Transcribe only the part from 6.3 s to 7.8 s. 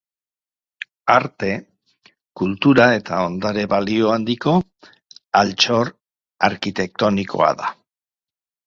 arkitektonikoa da.